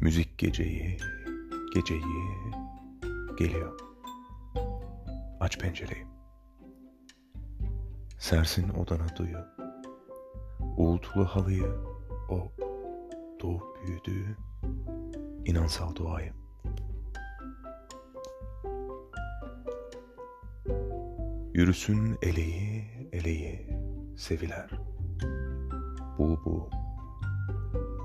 Müzik 0.00 0.38
geceyi, 0.38 0.96
geceyi 1.74 2.02
geliyor. 3.38 3.80
Aç 5.40 5.58
pencereyi. 5.58 6.06
Sersin 8.18 8.68
odana 8.68 9.16
duyu. 9.16 9.38
Uğultulu 10.76 11.24
halıyı, 11.24 11.72
o 12.30 12.52
doğup 13.42 13.62
büyüdüğü 13.86 14.36
inansal 15.44 15.94
duayı. 15.94 16.32
Yürüsün 21.54 22.18
eleği, 22.22 22.84
eleği, 23.12 23.66
seviler. 24.16 24.70
Bu 26.18 26.40
bu. 26.44 26.70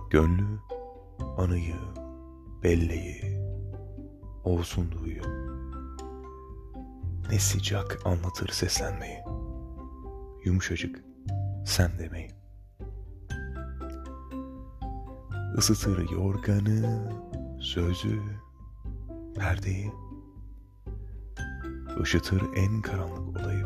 Gönlü, 0.10 0.60
anıyı, 1.38 1.76
belleği, 2.64 3.40
olsun 4.44 4.92
duyu. 4.92 5.22
Ne 7.32 7.40
sıcak 7.40 8.06
anlatır 8.06 8.48
seslenmeyi. 8.50 9.18
Yumuşacık, 10.46 11.04
sen 11.66 11.92
demeyi. 12.00 12.32
Isıtır 15.58 16.10
yorganı, 16.10 17.12
sözü, 17.60 18.22
perdeyi. 19.36 19.92
Işıtır 22.04 22.44
en 22.56 22.82
karanlık 22.82 23.30
odayı. 23.30 23.66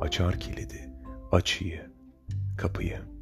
Açar 0.00 0.40
kilidi, 0.40 0.90
açıyı, 1.32 1.90
kapıyı. 2.58 3.13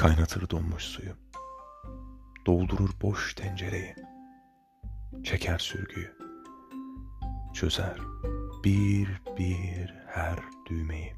Kaynatır 0.00 0.50
donmuş 0.50 0.82
suyu. 0.82 1.12
Doldurur 2.46 2.90
boş 3.02 3.34
tencereyi. 3.34 3.94
Çeker 5.24 5.58
sürgüyü. 5.58 6.16
Çözer 7.54 7.98
bir 8.64 9.08
bir 9.38 9.94
her 10.06 10.38
düğmeyi. 10.70 11.14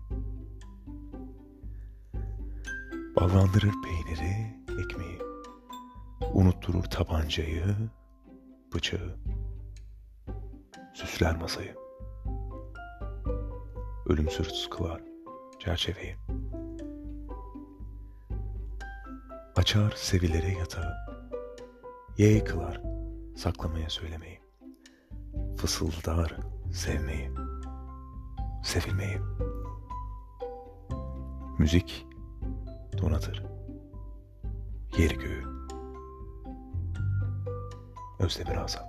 Ballandırır 3.16 3.72
peyniri, 3.84 4.56
ekmeği. 4.84 5.18
Unutturur 6.32 6.84
tabancayı, 6.84 7.76
bıçağı. 8.74 9.16
Süsler 10.94 11.36
masayı. 11.36 11.74
Ölümsüz 14.06 14.70
kılar 14.70 15.02
çerçeveyi. 15.58 16.16
Açar 19.62 19.90
sevilere 19.96 20.52
yatağı. 20.52 20.94
Ye 22.18 22.44
kılar 22.44 22.80
saklamaya 23.36 23.90
söylemeyi. 23.90 24.40
Fısıldar 25.56 26.36
sevmeyi. 26.72 27.30
Sevilmeyi. 28.64 29.18
Müzik 31.58 32.06
donatır. 33.02 33.42
Yeri 34.98 35.18
göğü. 35.18 35.44
Özdemir 38.18 38.56
Azam 38.56 38.84